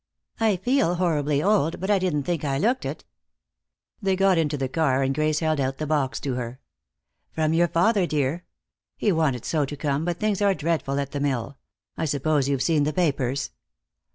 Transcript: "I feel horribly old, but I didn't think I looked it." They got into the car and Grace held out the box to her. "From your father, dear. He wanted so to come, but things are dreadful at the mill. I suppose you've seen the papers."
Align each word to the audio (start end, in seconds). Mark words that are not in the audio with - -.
"I 0.39 0.55
feel 0.55 0.95
horribly 0.95 1.43
old, 1.43 1.79
but 1.79 1.91
I 1.91 1.99
didn't 1.99 2.23
think 2.23 2.43
I 2.43 2.57
looked 2.57 2.85
it." 2.85 3.05
They 4.01 4.15
got 4.15 4.39
into 4.39 4.57
the 4.57 4.67
car 4.67 5.03
and 5.03 5.13
Grace 5.13 5.41
held 5.41 5.59
out 5.59 5.77
the 5.77 5.85
box 5.85 6.19
to 6.21 6.33
her. 6.33 6.59
"From 7.33 7.53
your 7.53 7.67
father, 7.67 8.07
dear. 8.07 8.43
He 8.97 9.11
wanted 9.11 9.45
so 9.45 9.63
to 9.63 9.77
come, 9.77 10.03
but 10.03 10.17
things 10.19 10.41
are 10.41 10.55
dreadful 10.55 10.99
at 10.99 11.11
the 11.11 11.19
mill. 11.19 11.59
I 11.97 12.05
suppose 12.05 12.49
you've 12.49 12.63
seen 12.63 12.81
the 12.81 12.93
papers." 12.93 13.51